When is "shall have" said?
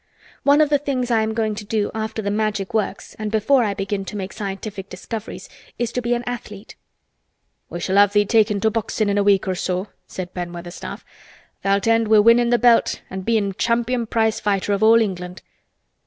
7.81-8.13